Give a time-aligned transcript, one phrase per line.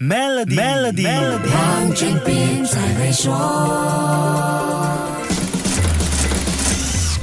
[0.00, 1.08] Melody，Melody，
[1.50, 3.34] 黄俊斌才会说。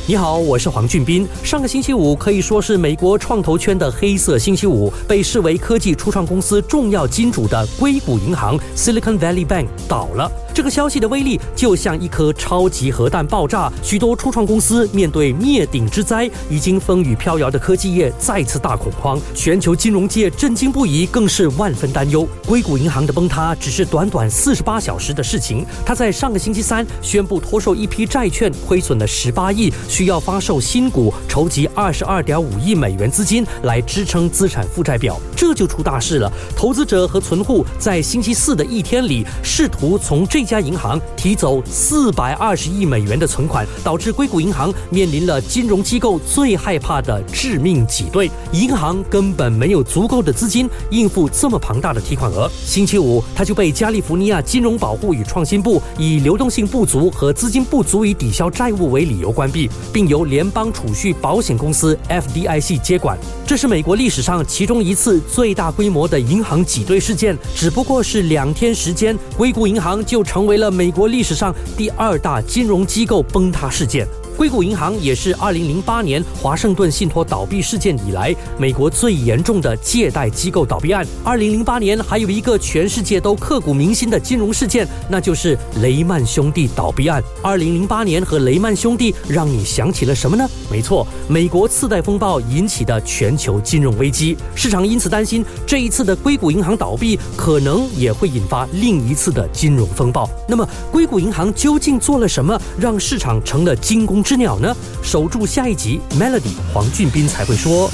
[0.06, 1.26] 你好，我是黄俊斌。
[1.42, 10.30] 上个星期五可以说是美国创投圈的黑色星期五，被视为科技初创公司重要金主的硅谷银行 （Silicon Valley Bank） 倒了。
[10.56, 22.26] 这个消息的威力就像一颗超级核弹爆炸，许多初创公司面对灭顶之灾，已经风雨飘摇的科技业再次大恐慌，全球金融界震惊不已，更是万分担忧。
[22.48, 36.32] 硅谷银行的崩塌只是短短四十八小时的事情，他在上个星期三宣布脱售一批债券，亏损了十八亿，需要发售新股，筹集二十二点五亿美元资金来支撑资产负债表，这就出大事了。
[36.56, 48.30] 投资者和存户在星期四的一天里，试图从这家银行提走四百二十亿美元的存款，导致硅谷银行面临了金融机构最害怕的致命挤兑。
[48.52, 52.50] 银行根本没有足够的资金应付这么庞大的提款额。
[52.66, 63.18] 星期五，他就被加利福尼亚金融保护与创新部以流动性不足和资金不足以抵消债务为理由关闭，并由联邦储蓄保险公司 FDIC 接管。
[63.46, 74.06] 这是美国历史上其中一次最大规模的银行挤兑事件，只不过是两天时间，硅谷银行就成为了美国历史上第二大金融机构崩塌事件。
[74.38, 81.06] 硅谷银行也是2008年华盛顿信托倒闭事件以来美国最严重的借贷机构倒闭案。
[81.24, 87.24] 2008年还有一个全世界都刻骨铭心的金融事件，那就是雷曼兄弟倒闭案。
[87.44, 90.46] 2008年和雷曼兄弟让你想起了什么呢？
[90.70, 94.38] 没错，美国次贷风暴引起的全球金融危机。
[94.54, 100.30] 市场因此担心这一次的硅谷银行倒闭可能也会引发另一次的金融风暴。
[100.46, 104.25] 那么，硅谷银行究竟做了什么，让市场成了惊弓？
[104.26, 104.76] 只鸟呢？
[105.04, 107.92] 守住下一集，Melody 黄俊斌才会说。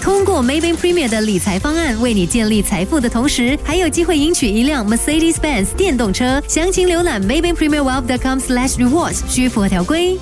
[0.00, 6.40] 通过 Maybank Premier 的理财方案，为你建立财富的同时，还有机会赢取一辆 Mercedes-Benz 电动车。
[6.46, 10.16] 详情浏览 Maybank Premier Wealth.com/slash rewards，需符合条规。